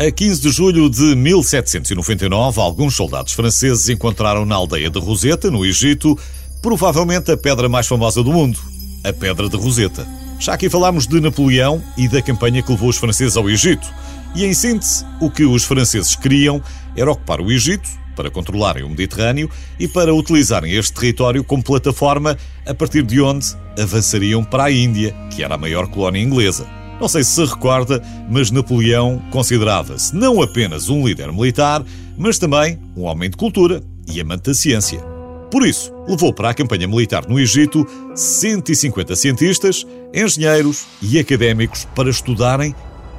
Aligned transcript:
A 0.00 0.12
15 0.12 0.40
de 0.42 0.50
julho 0.52 0.88
de 0.88 1.16
1799, 1.16 2.60
alguns 2.60 2.94
soldados 2.94 3.32
franceses 3.32 3.88
encontraram 3.88 4.44
na 4.44 4.54
aldeia 4.54 4.88
de 4.88 5.00
Roseta, 5.00 5.50
no 5.50 5.66
Egito, 5.66 6.16
provavelmente 6.62 7.32
a 7.32 7.36
pedra 7.36 7.68
mais 7.68 7.88
famosa 7.88 8.22
do 8.22 8.32
mundo, 8.32 8.60
a 9.02 9.12
Pedra 9.12 9.48
de 9.48 9.56
Roseta. 9.56 10.06
Já 10.38 10.54
aqui 10.54 10.70
falámos 10.70 11.08
de 11.08 11.20
Napoleão 11.20 11.82
e 11.96 12.06
da 12.06 12.22
campanha 12.22 12.62
que 12.62 12.70
levou 12.70 12.90
os 12.90 12.96
franceses 12.96 13.36
ao 13.36 13.50
Egito. 13.50 13.92
E 14.36 14.44
em 14.44 14.54
síntese, 14.54 15.04
o 15.20 15.28
que 15.28 15.44
os 15.44 15.64
franceses 15.64 16.14
queriam 16.14 16.62
era 16.96 17.10
ocupar 17.10 17.40
o 17.40 17.50
Egito 17.50 17.88
para 18.14 18.30
controlarem 18.30 18.84
o 18.84 18.88
Mediterrâneo 18.88 19.50
e 19.80 19.88
para 19.88 20.14
utilizarem 20.14 20.74
este 20.74 20.92
território 20.92 21.42
como 21.42 21.60
plataforma 21.60 22.38
a 22.64 22.72
partir 22.72 23.02
de 23.02 23.20
onde 23.20 23.48
avançariam 23.76 24.44
para 24.44 24.66
a 24.66 24.70
Índia, 24.70 25.12
que 25.34 25.42
era 25.42 25.56
a 25.56 25.58
maior 25.58 25.88
colónia 25.88 26.22
inglesa. 26.22 26.77
Não 27.00 27.06
sei 27.08 27.22
se 27.22 27.30
se 27.30 27.44
recorda, 27.44 28.02
mas 28.28 28.50
Napoleão 28.50 29.22
considerava-se 29.30 30.14
não 30.14 30.42
apenas 30.42 30.88
um 30.88 31.06
líder 31.06 31.32
militar, 31.32 31.84
mas 32.16 32.38
também 32.38 32.78
um 32.96 33.04
homem 33.04 33.30
de 33.30 33.36
cultura 33.36 33.82
e 34.12 34.20
amante 34.20 34.44
da 34.44 34.54
ciência. 34.54 35.00
Por 35.50 35.66
isso, 35.66 35.92
levou 36.06 36.32
para 36.32 36.50
a 36.50 36.54
campanha 36.54 36.86
militar 36.86 37.26
no 37.28 37.38
Egito 37.38 37.86
150 38.14 39.16
cientistas, 39.16 39.86
engenheiros 40.12 40.86
e 41.00 41.18
académicos 41.18 41.86
para 41.94 42.10
estudarem 42.10 42.74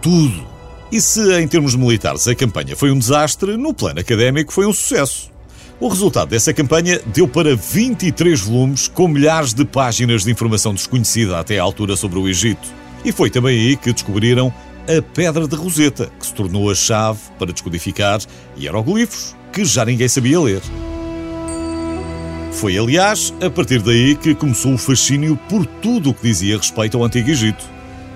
tudo. 0.00 0.46
E 0.90 1.00
se, 1.00 1.40
em 1.40 1.48
termos 1.48 1.74
militares, 1.74 2.28
a 2.28 2.34
campanha 2.34 2.76
foi 2.76 2.90
um 2.90 2.98
desastre, 2.98 3.56
no 3.56 3.72
plano 3.72 4.00
académico 4.00 4.52
foi 4.52 4.66
um 4.66 4.72
sucesso. 4.72 5.32
O 5.80 5.88
resultado 5.88 6.28
dessa 6.28 6.52
campanha 6.52 7.00
deu 7.06 7.26
para 7.26 7.56
23 7.56 8.40
volumes 8.40 8.86
com 8.86 9.08
milhares 9.08 9.52
de 9.52 9.64
páginas 9.64 10.22
de 10.22 10.30
informação 10.30 10.74
desconhecida 10.74 11.40
até 11.40 11.58
à 11.58 11.62
altura 11.62 11.96
sobre 11.96 12.18
o 12.18 12.28
Egito. 12.28 12.81
E 13.04 13.12
foi 13.12 13.30
também 13.30 13.58
aí 13.58 13.76
que 13.76 13.92
descobriram 13.92 14.52
a 14.86 15.02
Pedra 15.14 15.46
de 15.46 15.56
Roseta, 15.56 16.10
que 16.18 16.26
se 16.26 16.34
tornou 16.34 16.70
a 16.70 16.74
chave 16.74 17.20
para 17.38 17.52
descodificar 17.52 18.20
hieroglifos 18.58 19.36
que 19.52 19.64
já 19.64 19.84
ninguém 19.84 20.08
sabia 20.08 20.40
ler. 20.40 20.62
Foi, 22.52 22.78
aliás, 22.78 23.32
a 23.44 23.50
partir 23.50 23.82
daí 23.82 24.14
que 24.16 24.34
começou 24.34 24.74
o 24.74 24.78
fascínio 24.78 25.36
por 25.48 25.66
tudo 25.66 26.10
o 26.10 26.14
que 26.14 26.22
dizia 26.22 26.56
respeito 26.56 26.96
ao 26.96 27.04
Antigo 27.04 27.30
Egito. 27.30 27.64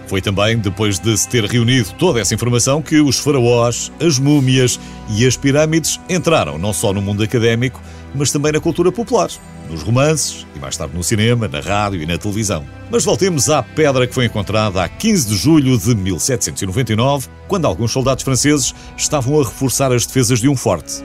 Foi 0.07 0.21
também 0.21 0.59
depois 0.59 0.99
de 0.99 1.17
se 1.17 1.29
ter 1.29 1.45
reunido 1.45 1.93
toda 1.99 2.21
essa 2.21 2.35
informação 2.35 2.81
que 2.81 3.01
os 3.01 3.19
faraós, 3.19 3.91
as 4.01 4.19
múmias 4.19 4.79
e 5.11 5.27
as 5.27 5.37
pirâmides 5.37 6.01
entraram 6.09 6.58
não 6.58 6.73
só 6.73 6.92
no 6.92 7.03
mundo 7.03 7.23
académico, 7.23 7.80
mas 8.14 8.30
também 8.30 8.53
na 8.53 8.61
cultura 8.61 8.92
popular, 8.92 9.29
nos 9.69 9.83
romances 9.83 10.47
e 10.55 10.58
mais 10.58 10.77
tarde 10.77 10.97
no 10.97 11.03
cinema, 11.03 11.48
na 11.48 11.61
rádio 11.61 12.01
e 12.01 12.07
na 12.07 12.17
televisão. 12.17 12.64
Mas 12.91 13.05
voltemos 13.05 13.51
à 13.51 13.63
pedra 13.63 14.07
que 14.07 14.14
foi 14.14 14.27
encontrada 14.27 14.83
a 14.83 14.89
15 14.89 15.29
de 15.29 15.36
julho 15.36 15.77
de 15.77 15.95
1799, 15.95 17.29
quando 17.48 17.67
alguns 17.67 17.91
soldados 17.91 18.23
franceses 18.23 18.75
estavam 18.97 19.41
a 19.41 19.45
reforçar 19.45 19.92
as 19.92 20.07
defesas 20.07 20.41
de 20.41 20.48
um 20.48 20.57
forte. 20.57 21.03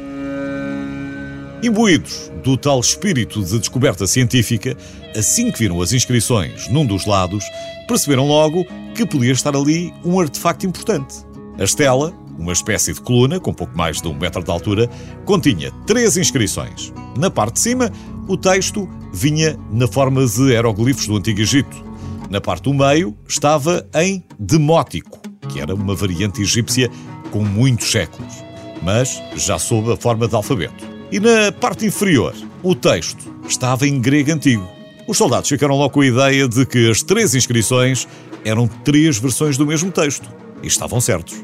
Imbuídos 1.64 2.32
do 2.44 2.58
tal 2.58 2.80
espírito 2.80 3.44
de 3.44 3.60
descoberta 3.60 4.08
científica, 4.08 4.76
assim 5.16 5.52
que 5.52 5.60
viram 5.60 5.80
as 5.80 5.94
inscrições 5.94 6.68
num 6.70 6.84
dos 6.84 7.06
lados, 7.06 7.46
perceberam 7.88 8.28
logo 8.28 8.66
que 8.96 9.06
podia 9.06 9.32
estar 9.32 9.56
ali 9.56 9.94
um 10.04 10.20
artefacto 10.20 10.66
importante. 10.66 11.24
A 11.60 11.64
estela, 11.64 12.12
uma 12.40 12.52
espécie 12.52 12.94
de 12.94 13.02
coluna 13.02 13.40
com 13.40 13.54
pouco 13.54 13.78
mais 13.78 14.02
de 14.02 14.08
um 14.08 14.14
metro 14.16 14.44
de 14.44 14.50
altura, 14.50 14.90
continha 15.24 15.72
três 15.86 16.18
inscrições. 16.18 16.92
Na 17.16 17.30
parte 17.30 17.54
de 17.54 17.60
cima, 17.60 17.92
o 18.28 18.36
texto 18.36 18.90
vinha 19.14 19.56
na 19.72 19.88
forma 19.88 20.26
de 20.26 20.42
hieroglifos 20.42 21.06
do 21.06 21.18
Antigo 21.18 21.42
Egito. 21.42 21.86
Na 22.32 22.42
parte 22.42 22.64
do 22.64 22.74
meio, 22.74 23.16
estava 23.28 23.88
em 23.94 24.24
demótico, 24.40 25.20
que 25.48 25.60
era 25.60 25.76
uma 25.76 25.94
variante 25.94 26.42
egípcia 26.42 26.90
com 27.30 27.44
muitos 27.44 27.92
séculos, 27.92 28.34
mas 28.82 29.22
já 29.36 29.60
sob 29.60 29.94
a 29.94 29.98
forma 29.98 30.28
de 30.28 30.36
alfabeto. 30.36 30.91
E 31.12 31.20
na 31.20 31.52
parte 31.52 31.86
inferior, 31.86 32.34
o 32.64 32.74
texto 32.74 33.36
estava 33.46 33.86
em 33.86 34.00
grego 34.00 34.32
antigo. 34.32 34.66
Os 35.06 35.18
soldados 35.18 35.50
ficaram 35.50 35.76
logo 35.76 35.90
com 35.90 36.00
a 36.00 36.06
ideia 36.06 36.48
de 36.48 36.66
que 36.66 36.90
as 36.90 37.04
três 37.04 37.36
inscrições 37.36 38.08
eram 38.46 38.66
três 38.66 39.18
versões 39.18 39.58
do 39.58 39.66
mesmo 39.68 39.92
texto. 39.92 40.30
E 40.64 40.68
estavam 40.68 41.02
certos. 41.02 41.44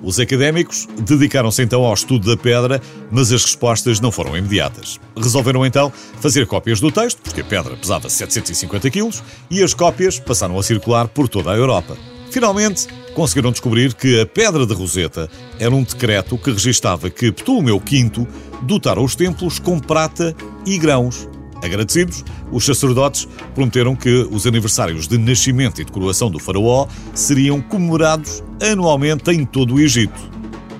Os 0.00 0.20
académicos 0.20 0.86
dedicaram-se 1.00 1.60
então 1.62 1.84
ao 1.84 1.94
estudo 1.94 2.30
da 2.30 2.40
pedra, 2.40 2.80
mas 3.10 3.32
as 3.32 3.42
respostas 3.42 3.98
não 3.98 4.12
foram 4.12 4.36
imediatas. 4.36 5.00
Resolveram 5.16 5.66
então 5.66 5.92
fazer 6.20 6.46
cópias 6.46 6.78
do 6.78 6.92
texto, 6.92 7.20
porque 7.20 7.40
a 7.40 7.44
pedra 7.44 7.76
pesava 7.76 8.08
750 8.08 8.88
quilos, 8.88 9.24
e 9.50 9.64
as 9.64 9.74
cópias 9.74 10.20
passaram 10.20 10.56
a 10.56 10.62
circular 10.62 11.08
por 11.08 11.28
toda 11.28 11.50
a 11.50 11.56
Europa. 11.56 11.96
Finalmente, 12.30 12.86
conseguiram 13.18 13.50
descobrir 13.50 13.94
que 13.94 14.20
a 14.20 14.24
Pedra 14.24 14.64
de 14.64 14.72
Roseta 14.72 15.28
era 15.58 15.74
um 15.74 15.82
decreto 15.82 16.38
que 16.38 16.52
registava 16.52 17.10
que 17.10 17.32
Ptolomeu 17.32 17.82
V 17.84 18.28
dotara 18.62 19.00
os 19.00 19.16
templos 19.16 19.58
com 19.58 19.80
prata 19.80 20.36
e 20.64 20.78
grãos. 20.78 21.28
Agradecidos, 21.60 22.24
os 22.52 22.64
sacerdotes 22.64 23.26
prometeram 23.56 23.96
que 23.96 24.24
os 24.30 24.46
aniversários 24.46 25.08
de 25.08 25.18
nascimento 25.18 25.80
e 25.80 25.84
de 25.84 25.90
coroação 25.90 26.30
do 26.30 26.38
faraó 26.38 26.86
seriam 27.12 27.60
comemorados 27.60 28.40
anualmente 28.62 29.32
em 29.32 29.44
todo 29.44 29.74
o 29.74 29.80
Egito. 29.80 30.30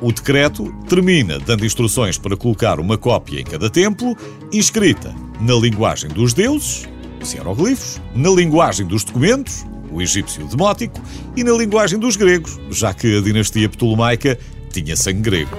O 0.00 0.12
decreto 0.12 0.72
termina 0.88 1.40
dando 1.40 1.66
instruções 1.66 2.18
para 2.18 2.36
colocar 2.36 2.78
uma 2.78 2.96
cópia 2.96 3.40
em 3.40 3.44
cada 3.44 3.68
templo, 3.68 4.16
inscrita 4.52 5.12
na 5.40 5.54
linguagem 5.54 6.08
dos 6.08 6.32
deuses, 6.32 6.88
os 7.20 7.34
hieroglifos, 7.34 8.00
na 8.14 8.30
linguagem 8.30 8.86
dos 8.86 9.02
documentos, 9.02 9.66
o 9.90 10.02
egípcio 10.02 10.46
demótico, 10.46 11.00
e 11.36 11.44
na 11.44 11.52
linguagem 11.52 11.98
dos 11.98 12.16
gregos, 12.16 12.58
já 12.70 12.92
que 12.92 13.18
a 13.18 13.20
dinastia 13.20 13.68
ptolomaica 13.68 14.38
tinha 14.70 14.96
sangue 14.96 15.20
grego. 15.20 15.56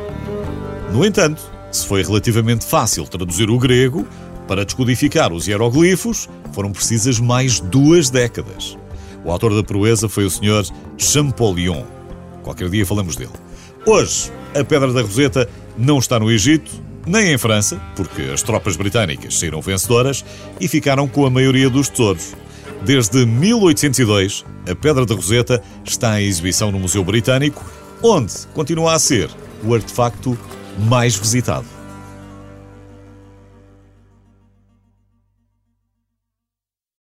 No 0.91 1.05
entanto, 1.05 1.41
se 1.71 1.85
foi 1.85 2.03
relativamente 2.03 2.65
fácil 2.65 3.05
traduzir 3.05 3.49
o 3.49 3.57
grego, 3.57 4.07
para 4.47 4.65
descodificar 4.65 5.31
os 5.31 5.47
hieroglifos 5.47 6.27
foram 6.53 6.71
precisas 6.71 7.19
mais 7.19 7.59
duas 7.59 8.09
décadas. 8.09 8.75
O 9.23 9.31
autor 9.31 9.53
da 9.53 9.63
proeza 9.63 10.09
foi 10.09 10.25
o 10.25 10.29
Sr. 10.29 10.65
Champollion. 10.97 11.83
Qualquer 12.41 12.69
dia 12.69 12.85
falamos 12.85 13.15
dele. 13.15 13.31
Hoje, 13.85 14.31
a 14.59 14.63
Pedra 14.63 14.91
da 14.91 15.01
Roseta 15.01 15.47
não 15.77 15.99
está 15.99 16.19
no 16.19 16.31
Egito, 16.31 16.71
nem 17.05 17.31
em 17.31 17.37
França, 17.37 17.79
porque 17.95 18.23
as 18.33 18.41
tropas 18.41 18.75
britânicas 18.75 19.37
saíram 19.37 19.61
vencedoras 19.61 20.25
e 20.59 20.67
ficaram 20.67 21.07
com 21.07 21.25
a 21.25 21.29
maioria 21.29 21.69
dos 21.69 21.89
tesouros. 21.89 22.33
Desde 22.85 23.25
1802, 23.25 24.45
a 24.69 24.75
Pedra 24.75 25.05
da 25.05 25.13
Roseta 25.13 25.61
está 25.83 26.21
em 26.21 26.25
exibição 26.25 26.71
no 26.71 26.79
Museu 26.79 27.03
Britânico, 27.03 27.63
onde 28.01 28.33
continua 28.53 28.93
a 28.93 28.99
ser 28.99 29.29
o 29.63 29.73
artefacto 29.73 30.37
mais 30.77 31.15
visitado. 31.15 31.78